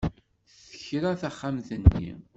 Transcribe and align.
Tekra 0.69 1.11
taxxamt-nni. 1.21 2.11